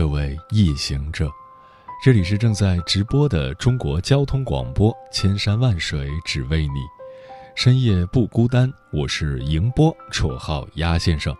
[0.00, 1.30] 各位夜行者，
[2.02, 6.80] 这里是正在直播的中国交通广播，千山万水只为你，
[7.54, 8.72] 深夜不孤单。
[8.94, 11.36] 我是迎波，绰号鸭先生。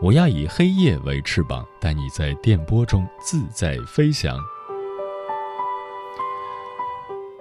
[0.00, 4.38] 我要以黑夜为翅膀，带你在电波中自在飞翔。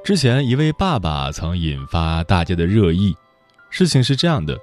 [0.03, 3.15] 之前一位爸爸曾引发大家的热议，
[3.69, 4.59] 事情是这样的。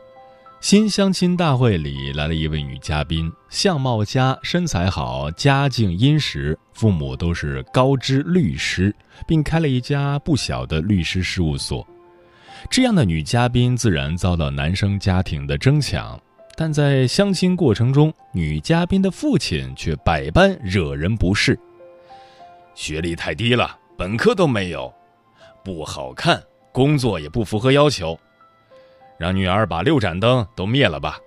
[0.65, 11.87] 新相亲大会里来了一位女嘉宾，相貌佳，身材好，家境殷实，父母都是高知律师，并开了一家不小的律师事务所。
[12.71, 16.19] 这样的女嘉宾自然遭到男生家庭的争抢，
[16.57, 21.61] 但在相亲过程中，女嘉宾的父亲却百般惹人不适。
[22.75, 24.91] 学历太低了，本科都没有，
[25.63, 26.43] 不好看，
[26.73, 28.19] 工作也不符合要求。
[29.19, 31.19] 让女儿把六盏灯都灭了吧！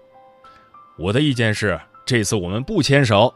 [0.98, 3.34] 我的意见是，这次我们不牵手。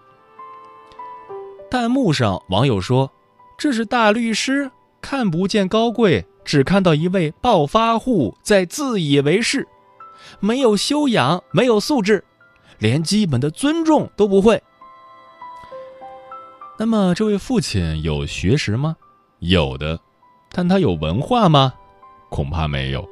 [1.69, 3.11] 弹幕上网友说
[3.57, 9.67] ：“这是大律师，看不见高贵，只看到一位暴发户在自以为是，
[10.39, 12.23] 没有修养，没有素质，
[12.79, 14.61] 连基本的尊重都不会。”
[16.77, 18.97] 那么，这位父亲有学识吗？
[19.39, 19.99] 有的，
[20.51, 21.73] 但他有文化吗？
[22.29, 23.07] 恐怕没有。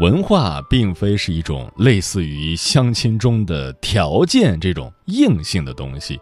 [0.00, 6.20] 文化并非是一种类似于相亲中的条件这种硬性的东西，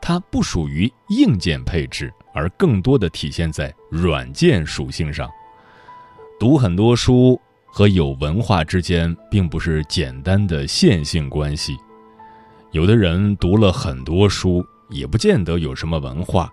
[0.00, 5.26] 它不属于硬件配置，而更多的体现在软件属性上。
[6.38, 11.74] 读很多书和有文化之间并不是简单的线性关系。
[12.72, 16.46] 有的人读了很多书，也不见得有什么文化；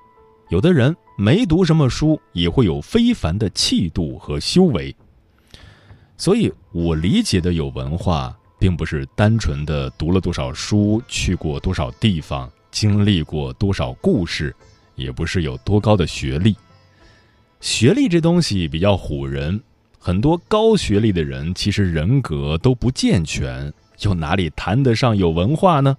[0.49, 4.95] 有的人没读什么书，也会有非凡的气度和修为。
[6.21, 14.55] 所以，我理解的有文化，并不是单纯的读了多少书、去过多少地方、经历过多少故事，
[14.93, 16.55] 也不是有多高的学历。
[17.59, 19.59] 学历这东西比较唬人，
[19.97, 25.97] 很多高学历的人其实人格都不健全，又哪里谈得上有文化呢？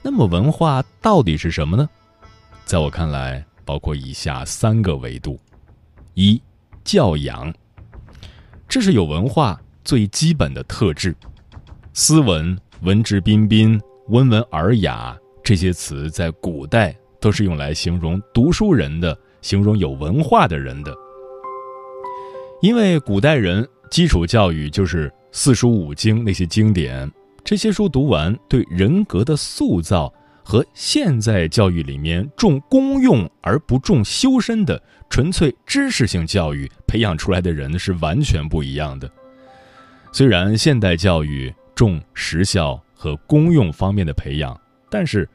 [0.00, 1.86] 那么，文化到底是什么呢？
[2.64, 5.38] 在我看来，包括以下三个维度：
[6.14, 6.40] 一、
[6.82, 7.52] 教养。
[8.70, 11.12] 这是有文化最基本的特质，
[11.92, 20.94] 斯文、文质彬彬、温文尔雅这些词在古代都是用来形容读书人的，形容有文化的人的。
[22.62, 27.10] 因为古代人基础教育就是四书五经那些经典，
[27.42, 30.14] 这些书读完，对人格的塑造
[30.44, 34.80] 和现在教育里面重功用而不重修身的。
[35.10, 39.10] 纯粹知识性教育培养出来的人是完全不一样的。
[40.12, 45.28] 虽然现代教育重实效和功用方面的培养，但是，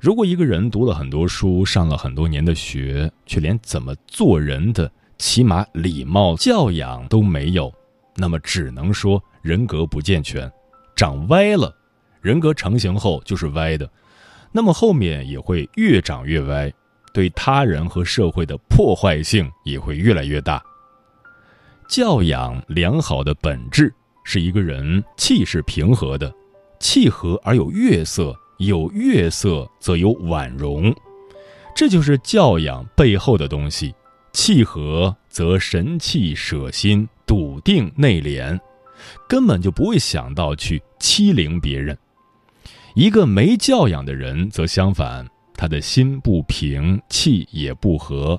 [0.00, 7.72] 如果一个人读了很多书，上了很多年的学，却连怎么做人的起码礼貌教养都没有，
[8.16, 10.50] 那么只能说人格不健全，
[10.96, 11.72] 长歪了。
[12.20, 13.88] 人格成型后就是歪的，
[14.50, 16.72] 那么后面也会越长越歪。
[17.12, 20.62] 对他人和社会的破坏性也会越来越大。
[21.88, 23.92] 教养良好的本质
[24.24, 26.32] 是一个人气是平和的，
[26.80, 30.94] 气和而有月色，有月色则有婉容，
[31.74, 33.94] 这就是教养背后的东西。
[34.32, 38.58] 气和则神气舍心，笃定内敛，
[39.28, 41.98] 根本就不会想到去欺凌别人。
[42.94, 45.26] 一个没教养的人则相反。
[45.62, 48.36] 他的心不平，气也不和，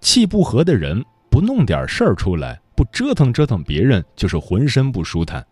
[0.00, 1.00] 气不和的人
[1.30, 5.46] 不弄点事儿出来，不折腾折腾别人，就是浑身不舒坦。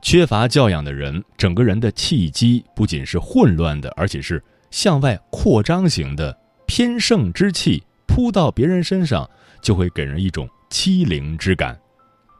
[0.00, 4.40] 缺乏教养的人，整个人的气机不仅是混乱的，而且是
[4.70, 6.38] 向外扩张型的，
[6.68, 9.28] 偏盛之气扑到别人身上，
[9.60, 11.76] 就会给人一种欺凌之感，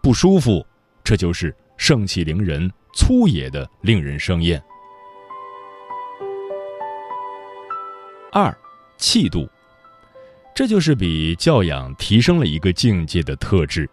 [0.01, 0.65] 不舒服。
[1.03, 4.63] 这就是盛气凌人、粗野的，令人生厌。
[8.33, 8.57] 二，
[8.97, 9.49] 气度，
[10.55, 13.91] 这就是比教养提升了一个境界的特质。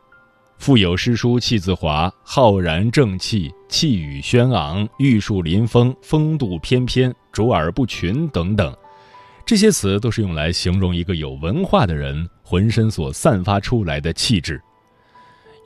[0.59, 8.75] 腹有诗书气自华，浩然正气，气宇轩昂，玉树临风，风度翩翩，卓尔不群等等，
[9.45, 14.61] 这些词都是用来形容一个有文化的人浑身所散发出来的气质。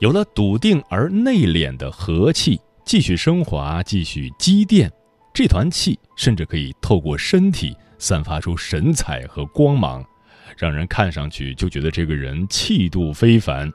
[0.00, 4.90] 有了笃定而内敛的和气，继续升华，继续积淀，
[5.32, 10.04] 这团气甚至可以透过身体散发出神采和光芒，
[10.58, 13.72] 让人看上去就觉得这个人气度非凡。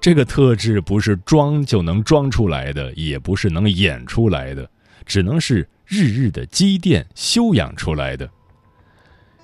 [0.00, 4.70] 这个特质不是装就能装出来的，也不是能演出来的，
[5.04, 8.30] 只能是日日的积淀修养出来的。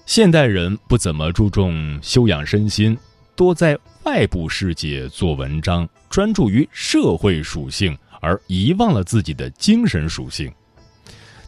[0.06, 2.96] 现代人不怎么注重修养身心，
[3.34, 10.52] 多在外部世界做文章，专注于社会属性，而遗忘了自己的精神属性。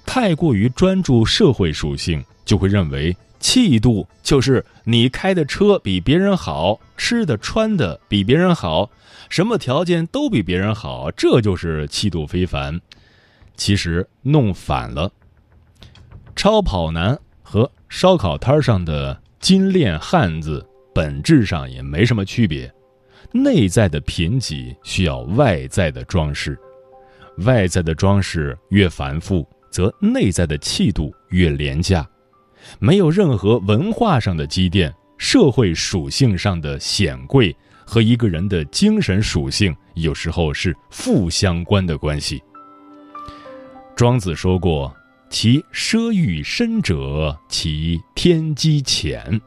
[0.06, 3.16] 太过于专注社会属性，就会认为。
[3.40, 8.90] 气度就是你开的车比别人好，吃的穿的比别人好，
[9.28, 12.80] 什么条件都比别人好，这就是气度非凡。
[13.54, 15.12] 其实弄反了，
[16.34, 22.72] 超跑男和烧烤摊上的金链汉子本质上也没什么区别。
[23.30, 26.58] 内在的贫瘠需要外在的装饰，
[27.44, 32.08] 外在的装饰越繁复，则内在的气度越廉价。
[32.78, 37.54] 没有任何文化上的积淀，社会属性上的显贵
[37.84, 42.40] 和一个人的精神属性有时候是负相关的关系。
[43.96, 44.94] 庄子说过
[45.28, 49.40] ：“其奢欲深者，其天机浅。”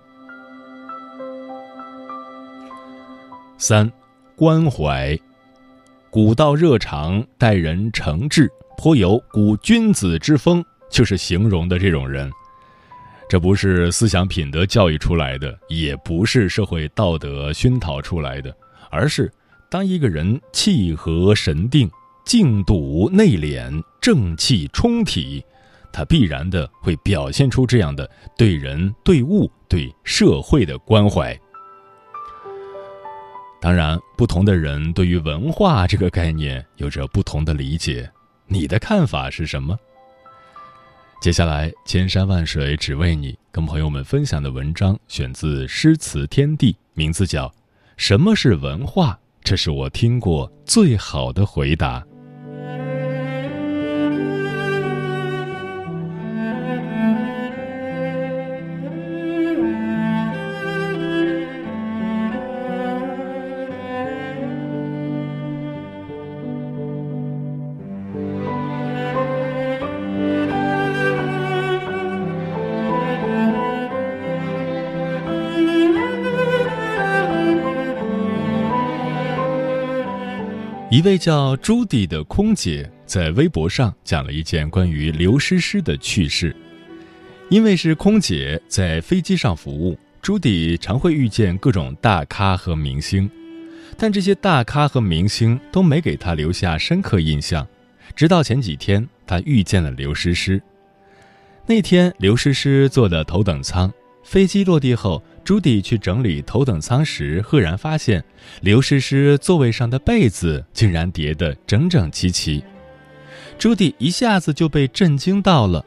[3.58, 3.90] 三，
[4.36, 5.18] 关怀，
[6.10, 12.32] 古道热肠，待人诚挚，颇有古君子之风，就是形容的这种人。
[13.28, 18.56] 这不是思想品德教育出来的，也不是社会道德熏陶出来的，
[18.90, 19.30] 而是
[19.70, 21.90] 当一个人气和神定、
[22.24, 25.44] 静笃内敛、正气充体，
[25.92, 31.38] 他必然的会表现出这样的对人、对物、对社会的关怀。
[33.60, 38.10] 当然，不同的人对于文化这个概念有着不同的理解，
[38.48, 39.78] 你的看法是什么？
[41.22, 47.48] 接下来，千山万水只为你，跟朋友们分享的文章选自《诗词天地》，名字叫
[47.98, 49.12] 《什么是文化》，
[49.44, 52.06] 这是我听过最好的回答。
[80.98, 86.56] 一位叫朱迪的空姐在微博上讲了一件关于刘诗诗的趣事。
[87.52, 93.30] 因为是空姐，在飞机上服务，朱迪常会遇见各种大咖和明星，
[93.96, 97.68] 但这些大咖和明星都没给他留下深刻印象。
[98.16, 100.60] 直到前几天，他遇见了刘诗诗。
[101.68, 103.94] 那天，刘诗诗坐的头等舱，
[104.24, 105.22] 飞机落地后。
[105.48, 108.22] 朱迪去整理头等舱时，赫然发现
[108.60, 112.62] 刘诗诗座位上的被子竟然叠得整整齐齐。
[113.58, 115.86] 朱迪一下子就被震惊到了。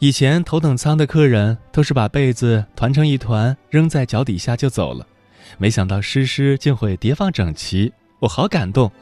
[0.00, 5.06] 以前头等舱的客人都是把被子团成一团扔在脚底下就走了，
[5.56, 8.92] 没想到诗诗竟会叠放整齐，我好感动。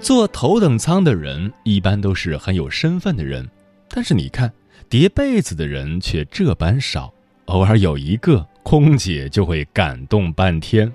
[0.00, 3.48] 坐头等舱的人一般都是很有身份的人，
[3.88, 4.52] 但是你看
[4.88, 7.12] 叠被子的人却这般少。
[7.46, 10.92] 偶尔有一个空姐就会感动半天。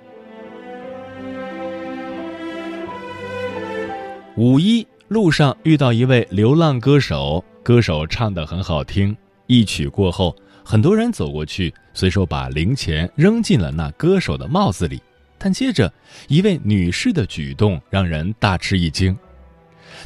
[4.36, 9.16] 五一路上遇到一位流浪歌手，歌手唱的很好听，
[9.46, 15.00] 一曲过后，很多人走过去，随手把零钱扔进了那歌手的帽子里。
[15.38, 15.92] 但接着，
[16.28, 19.16] 一位女士的举动让人大吃一惊。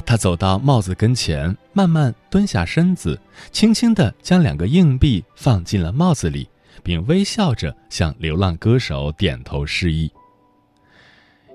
[0.05, 3.19] 他走到帽子跟前，慢慢蹲下身子，
[3.51, 6.47] 轻轻地将两个硬币放进了帽子里，
[6.83, 10.09] 并微笑着向流浪歌手点头示意。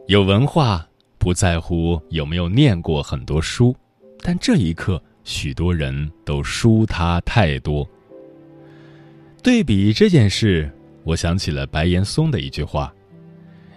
[0.08, 0.86] 有文化
[1.18, 3.74] 不在乎有没有念过很多书，
[4.20, 7.88] 但这一刻，许多人都输他太多。
[9.42, 10.70] 对比这件事，
[11.04, 12.92] 我想起了白岩松的一句话：“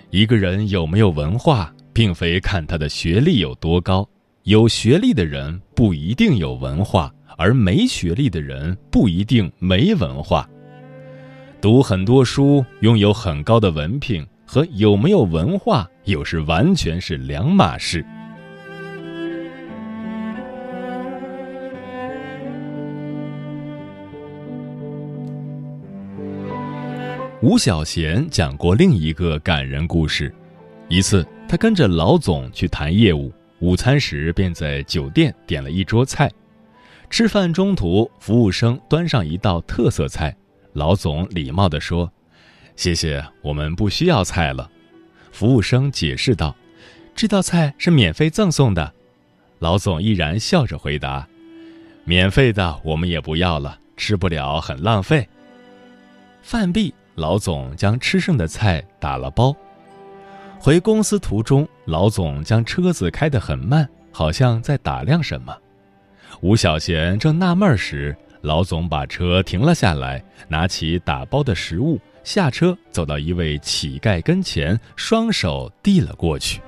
[0.10, 4.08] 一个人有没有文化，并非看他的学历有多高。”
[4.46, 10.48] 有学历的人不一定有文化而没学历的人不一定没文化。
[11.60, 18.06] 读很多书拥有很高的文凭和有没有文化有时完全是两码事。
[27.42, 30.32] 吴小贤讲过另一个感人故事。
[30.88, 33.34] 一次他跟着老总去谈业务。
[33.60, 36.30] 午餐时便在酒店点了一桌菜。
[37.10, 40.36] 吃饭中途，服务生端上一道特色菜，
[40.74, 42.12] 老总礼貌地说
[42.76, 44.70] ：“谢谢，我们不需要菜了。”
[45.32, 46.56] 服务生解释道
[47.16, 48.92] ：“这道菜是免费赠送的。”
[49.60, 51.26] 老总依然笑着回答
[52.04, 55.28] ：“免费的我们也不要了，吃不了很浪费。”
[56.42, 59.56] 饭毕，老总将吃剩的菜打了包。
[60.66, 65.56] 回公司途中，老总将车子开得很慢，好像在打量什么。
[66.42, 76.60] 吴小贤正纳闷时，老总把车停了下来，拿起打包的食物，下车走到一位乞丐跟前，双手递了过去。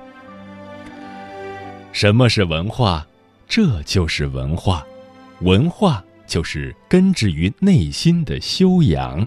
[1.90, 3.04] 什么是文化？
[3.48, 4.86] 这就是文化，
[5.40, 9.26] 文化就是根植于内心的修养。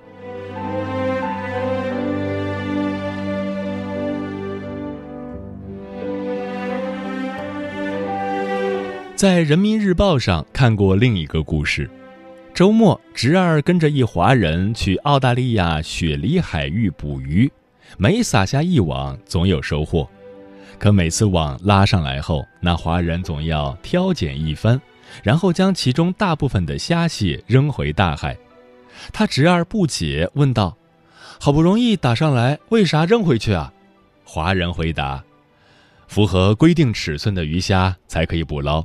[9.22, 11.88] 在人民日报上看过另一个故事：
[12.56, 17.48] 周末，侄儿跟着一华人去澳大利亚雪梨海域捕鱼，
[18.00, 20.10] 每撒下一网，总有收获。
[20.80, 24.82] 可每次网拉上来后，那华人总要挑拣一番，
[25.22, 28.36] 然后将其中大部分的虾蟹扔回大海。
[29.14, 30.76] 他侄儿不解问道
[31.40, 33.72] ：“好不容易打上来，为啥扔回去啊？”
[34.26, 35.24] 华人回答
[36.10, 38.84] ：“符合规定尺寸的鱼虾才可以捕捞。”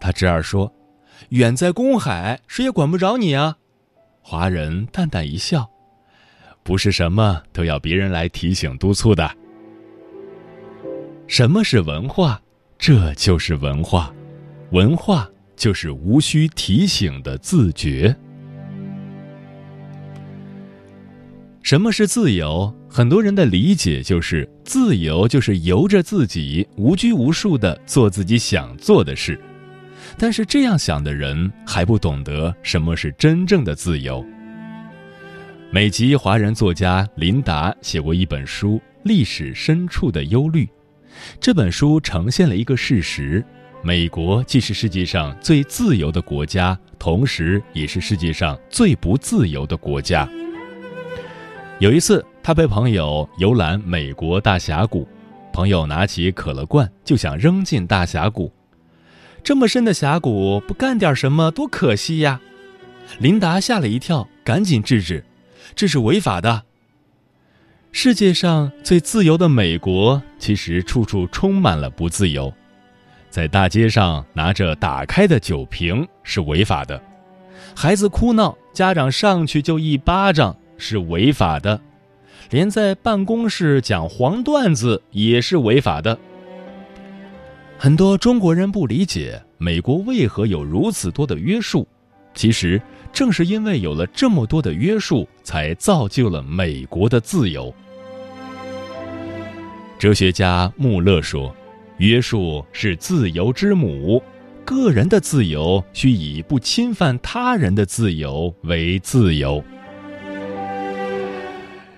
[0.00, 0.72] 他侄儿说
[1.30, 3.58] ：“远在公海，谁也管不着你啊。”
[4.22, 5.70] 华人淡淡一笑
[6.64, 9.30] ：“不是什么都要别人来提醒督促的。”
[11.28, 12.40] 什么是文化？
[12.78, 14.12] 这就是文化，
[14.70, 18.16] 文化就是无需提醒的自觉。
[21.62, 22.74] 什么是自由？
[22.88, 29.38] 很多人的理解就是自由就是由着自己无拘无束的做自己想做的事。
[30.22, 34.22] 但是这样想的人还不懂得什么是真正的自由。
[35.70, 38.72] 美籍华人作家琳达写过一本书
[39.02, 40.66] 《历史深处的忧虑》，
[41.40, 43.42] 这本书呈现了一个事实：
[43.82, 50.28] 美国既是世界上最自由的国家，同时也是世界上最不自由的国家。
[51.78, 55.08] 有一次，他陪朋友游览美国大峡谷，
[55.50, 58.52] 朋友拿起可乐罐就想扔进大峡谷。
[59.42, 62.40] 这么深的峡谷，不干点什么多可惜呀！
[63.18, 65.24] 琳达吓了一跳，赶紧制止
[65.74, 66.62] ：“这是违法的。”
[67.92, 72.52] 世界上最自由的美国，其实处处充满了不自由。
[73.30, 77.00] 在大街上拿着打开的酒瓶是违法的，
[77.74, 81.80] 孩子哭闹，家长上去就一巴掌是违法的，
[82.50, 86.18] 连在办公室讲黄段子也是违法的。
[87.82, 91.88] 很多中国人不理解美国为何有如此多的约束，
[92.34, 92.78] 其实
[93.10, 97.74] 正是因为有了这么多的约束，才造就了美国的自由。
[99.98, 101.56] 哲学家穆勒说
[101.96, 104.22] ：“约束是自由之母，
[104.62, 109.64] 个人的自由需以不侵犯他人的自由为自由。”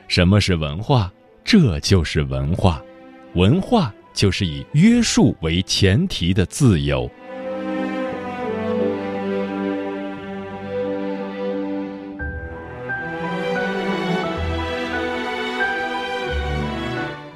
[0.07, 1.11] 什么是文化？
[1.43, 2.81] 这就是文化，
[3.35, 3.93] 文化。
[4.12, 7.11] 就是以约束为前提的自由。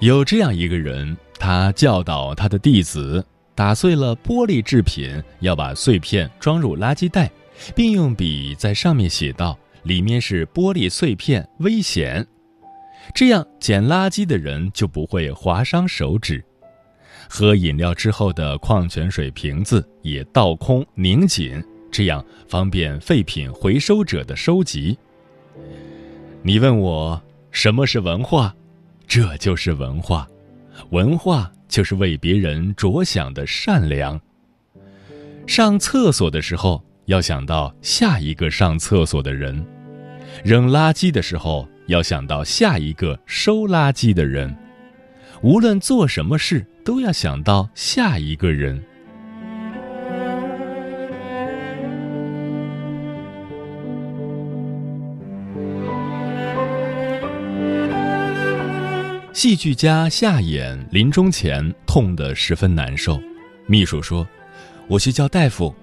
[0.01, 7.29] 有这样一个人，他教导他的弟子，打碎了玻璃制品要把碎片装入垃圾袋，
[7.75, 12.25] 并用笔在上面写道：“里面是玻璃碎片，危险。”
[13.15, 16.45] 这样捡垃圾的人就不会划伤手指。
[17.29, 24.97] 喝饮料之后的矿泉水瓶子也倒空拧紧，这样方便废品回收者的收集。
[26.43, 28.55] 你问我什么是文化？
[29.07, 30.27] 这就是文化，
[30.91, 34.21] 文化就是为别人着想的善良。
[35.47, 39.65] 上厕所的时候要想到下一个上厕所的人，
[40.45, 44.55] 扔垃圾的时候要想到下一个收垃圾的人。
[45.43, 46.67] 无论做什么事。
[46.87, 48.81] 都要想到下一个人。
[59.33, 63.21] 戏剧家夏衍临终前痛得十分难受，
[63.67, 64.25] 秘书说
[64.87, 65.75] ：“我去叫大夫。”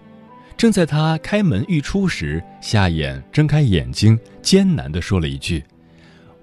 [0.55, 5.61] 正在他开门欲出时，夏衍睁开眼睛，艰难地说了一句：“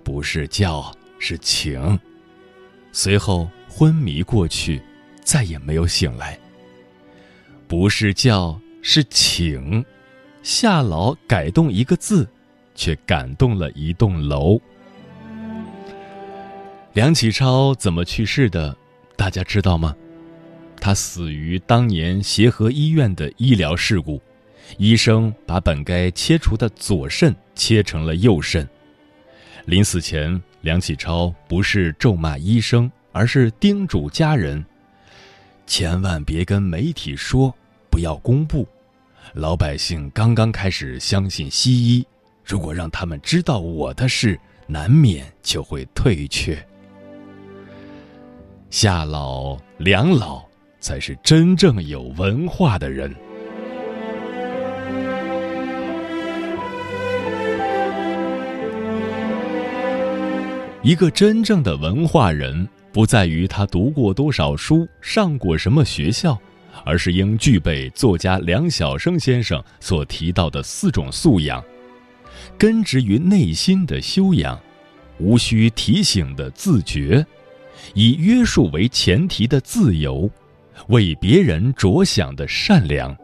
[0.05, 1.99] 不是叫，是请。
[2.93, 4.83] 随后昏迷过去，
[5.23, 6.39] 再也没有醒来。
[7.69, 9.85] 不是叫，是请。
[10.43, 12.29] 夏老改动一个字，
[12.75, 14.61] 却感动了一栋楼。
[16.95, 18.77] 梁启超怎么去世的？
[19.17, 19.95] 大家知道吗？
[20.81, 24.21] 他死于当年协和医院的医疗事故，
[24.79, 28.67] 医生把本该切除的左肾切成了右肾。
[29.67, 34.65] 临死前，梁启超不是咒骂医生，而是叮嘱家人：
[35.67, 37.55] 千万别跟媒体说，
[37.91, 38.69] 不要公布。
[39.33, 42.07] 老百姓刚刚开始相信西医，
[42.45, 46.63] 如果让他们知道我的事，难免就会退却。
[48.69, 50.45] 夏老、梁老
[50.79, 53.15] 才是真正有文化的人。
[60.83, 66.39] 一个真正的文化人，不在于他读过多少书，上过什么学校。
[66.85, 71.63] 而是应具备作家梁晓声先生所提到的四种素养：
[72.57, 74.59] 根植于内心的修养，
[75.19, 77.27] 无需提醒的自觉，
[77.93, 80.31] 以约束为前提的自由，
[80.89, 83.15] 为别人着想的善良。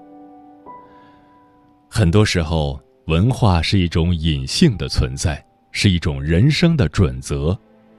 [1.88, 5.42] 很多时候，文化是一种隐性的存在，
[5.78, 7.54] 是一种人生的准则，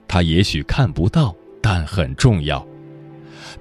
[0.07, 2.65] 它也许看不到，但很重要。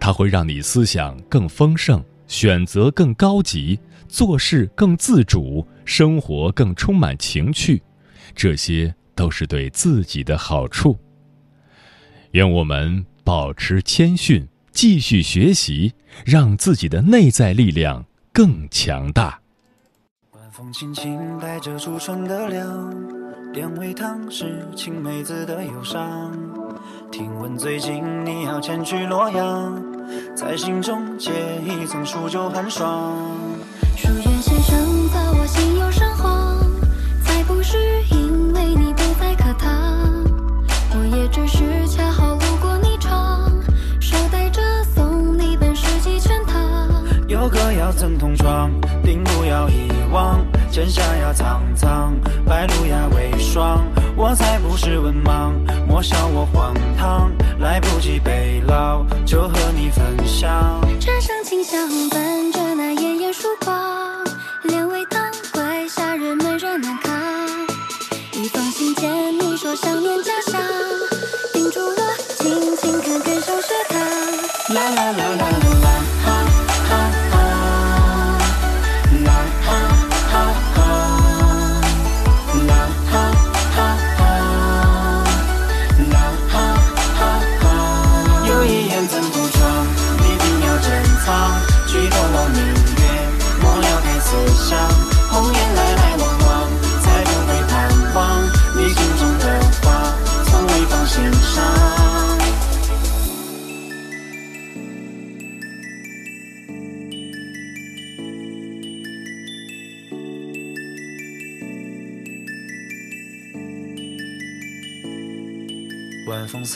[0.00, 7.82] 它会让你思想更丰盛，选择更高级，做事更自主，生活更充满情趣，
[8.34, 10.98] 这些都是对自己的好处。
[12.30, 15.92] 愿我们保持谦逊，继续学习，
[16.24, 19.38] 让自己的内在力量更强大。
[20.30, 23.15] 晚风轻轻带着初春的凉，
[23.52, 26.32] 两味汤是青梅子的忧伤。
[27.10, 29.82] 听闻最近你要前去洛阳，
[30.34, 31.30] 在心中结
[31.64, 33.14] 一层数九寒霜。
[33.96, 36.58] 书院先生在我心有生慌，
[37.22, 37.78] 才不是
[38.10, 39.72] 因为你不在课堂，
[40.94, 43.50] 我也只是恰好路过你窗，
[44.00, 44.60] 捎带着
[44.94, 46.56] 送你本诗集全唐。
[47.26, 48.70] 有歌要曾同窗，
[49.02, 50.45] 定不要遗忘，
[50.76, 53.82] 剑下呀苍苍，白露呀为霜。
[54.14, 55.50] 我才不是文盲，
[55.88, 60.78] 莫笑我荒唐，来不及背牢，就和你分享。
[61.00, 63.74] 茶上清香伴着那炎炎曙光，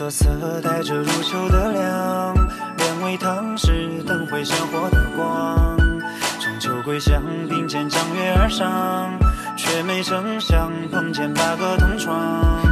[0.00, 2.34] 瑟瑟，带着入秋的凉。
[2.78, 5.76] 两位汤是灯会鲜活的光。
[6.40, 9.10] 中秋归乡，并肩江月而上，
[9.58, 12.18] 却没成想碰见八个同窗。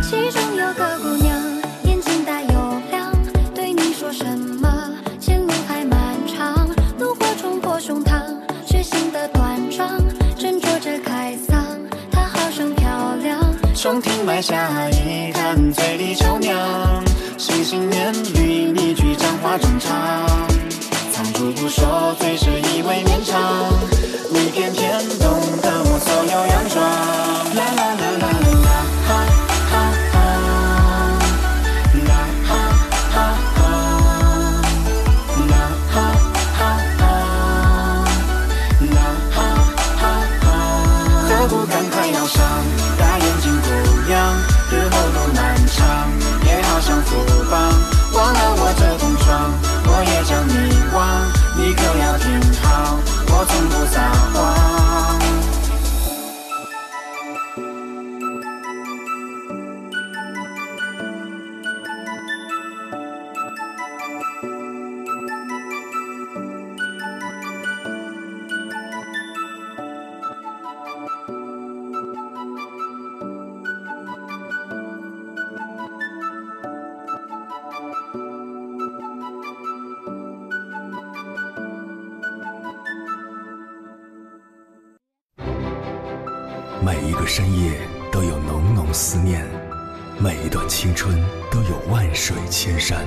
[0.03, 1.39] 其中有个姑娘，
[1.85, 3.13] 眼睛大又亮，
[3.55, 4.91] 对你说什么？
[5.21, 6.67] 前路还漫长。
[6.99, 8.23] 怒火冲破胸膛，
[8.65, 10.01] 血性的断肠，
[10.39, 11.63] 斟酌着开嗓，
[12.11, 12.89] 她好生漂
[13.23, 13.39] 亮。
[13.75, 16.25] 松亭埋下一坛醉里秋
[17.69, 20.27] 心心念与你句讲话正长。
[21.13, 23.98] 藏住不说，最是一味绵长。
[87.29, 87.79] 深夜
[88.11, 89.45] 都有浓浓思念，
[90.19, 91.15] 每一段青春
[91.53, 93.05] 都有万水千山。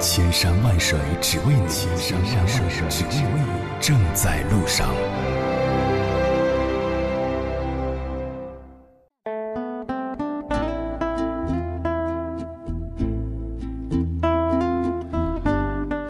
[0.00, 4.88] 千山万水只为你，千山万水只为你，正在路上。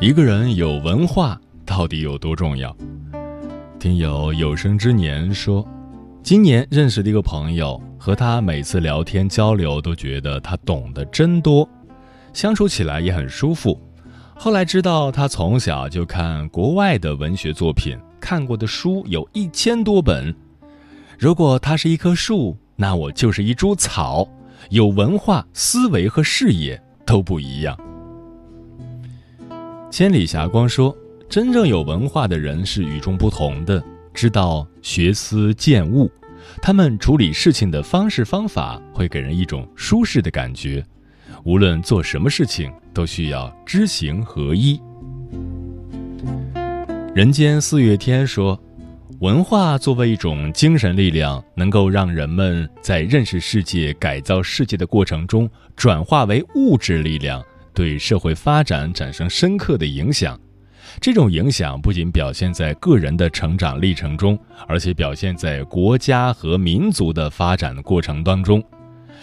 [0.00, 2.74] 一个人有文化到底有多重要？
[3.78, 5.66] 听友有生之年说，
[6.22, 11.68] 今年认识的一个朋友，和他每次聊天交流都觉得他懂得真多，
[12.32, 13.76] 相处起来也很舒服。
[14.36, 20.32] 后来知道他从小就看国外的文学作品，看过的书有一千多本。
[21.18, 24.26] 如果他是一棵树，那我就是一株草，
[24.70, 27.76] 有文化、思维和视野都不一样。
[29.90, 30.96] 千里霞光说
[31.28, 33.82] ：“真正有文化的人是与众不同的，
[34.14, 36.10] 知道学思践悟，
[36.60, 40.84] 他们处理事情的方式方法会给人一种舒适的感觉。
[41.44, 44.78] 无论做什么事情，都需要知行合一。”
[47.14, 48.60] 人间四月天说
[49.20, 57.42] ：“文化作为一种精神力量，能够让人们在认识世界、改造世界的过程中，转化为物质力量。”
[57.74, 60.38] 对社会发展产生深刻的影响，
[61.00, 68.62] 这种影响不仅表现在个人的成长历程中，而且表现在国家和民族的发展过程当中。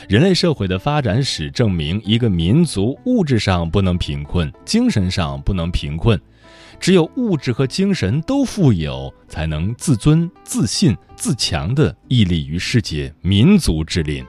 [0.07, 6.17] 人类社会的发展史证明，一个民族物质上不能贫困，精神上不能贫困，
[6.79, 14.23] 只有物质和精神都富有，才能自尊、自信、自强地屹立于世界民族之林。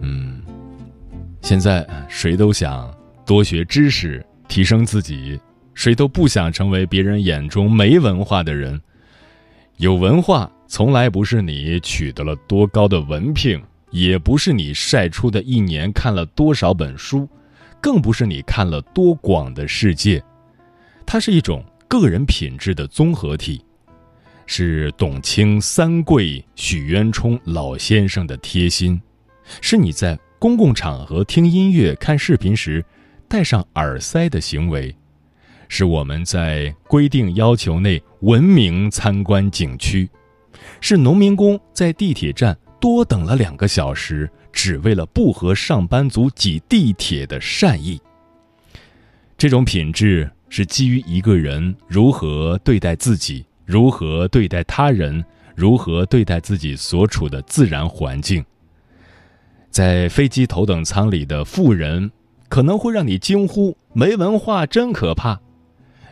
[0.00, 0.40] 嗯
[1.42, 2.90] 现在谁都想
[3.26, 5.40] 多学知识，提升自己，
[5.74, 8.78] 谁都不想成为别人眼中没文化的人。
[9.76, 17.28] 有文化从来不是你取得了多高的文凭，也不是你晒出的一年看了多少本书，
[17.80, 20.20] 更不是你看了多广的世界。
[21.06, 23.64] 它是一种个人品质的综合体，
[24.46, 29.00] 是董卿三桂许渊冲老先生的贴心，
[29.62, 30.18] 是你在。
[30.40, 32.82] 公共场合听音乐、看视频时，
[33.30, 34.92] 戴上耳塞的行为，
[35.68, 40.08] 是我们在规定要求内文明参观景区；
[40.80, 48.02] 是农民工在地铁站多等了两个小时，只为了不和上班族挤地铁的善意。
[49.38, 58.44] 这种品质是基于一个人如何对待自己，如何对待他人，如何对待自己所处的自然环境。
[59.70, 62.10] 在飞机头等舱里的富人，
[62.50, 65.36] 可能会让你惊呼“没文化真可怕”；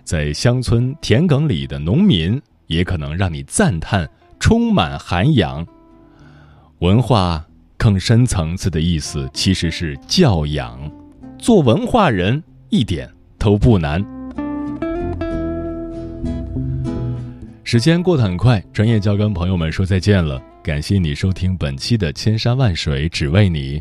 [0.05, 5.67] 在乡村田埂里的农民，也可能让你赞叹“充满涵养”。
[6.79, 7.45] 文化
[7.77, 10.79] 更深层次的意思其实是教养，
[11.41, 14.03] 做文化人一点都不难。
[17.65, 20.41] 时间过得很快，转眼就要跟朋友们说再见了。
[20.63, 23.81] 感谢你收听本期的《千山万水只为你》。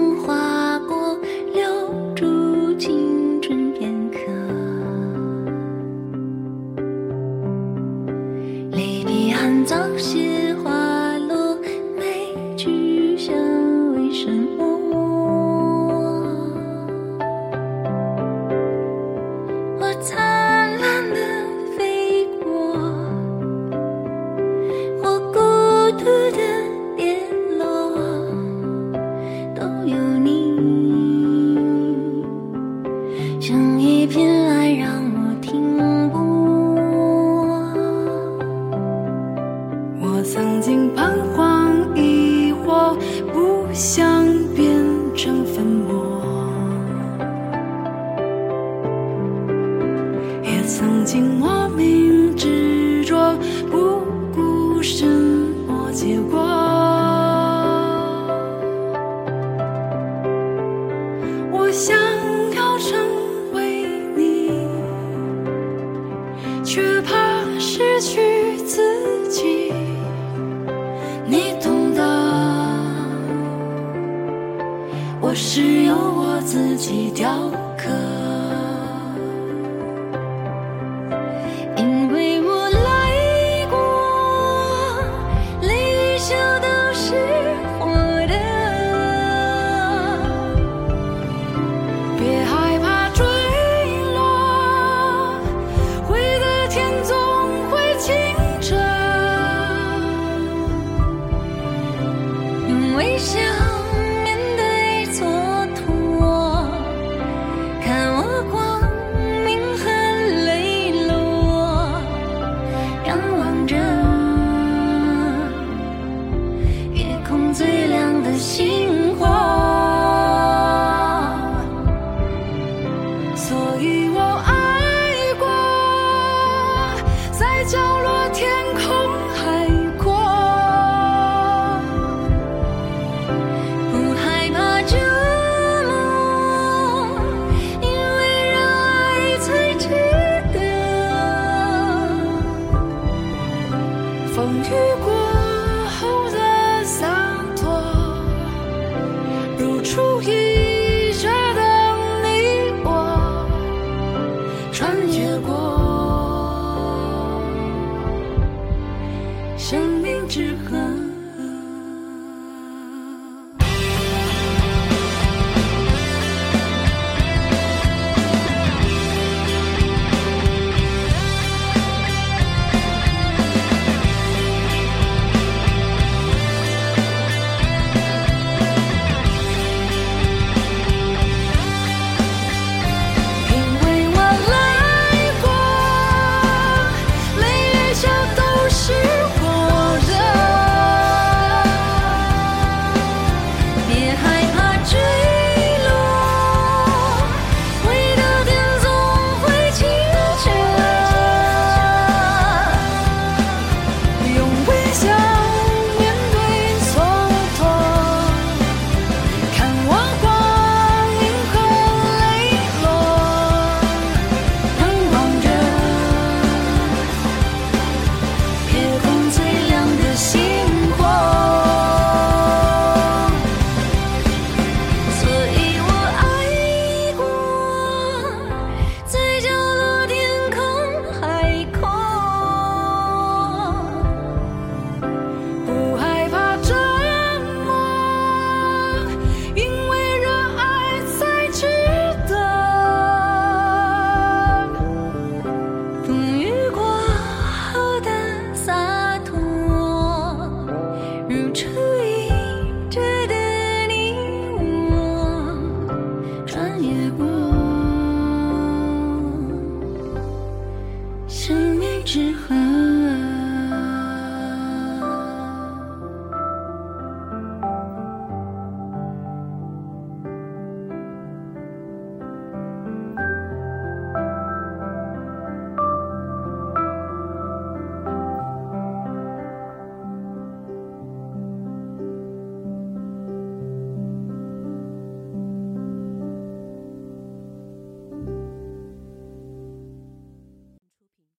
[75.85, 77.89] 由我自己雕刻，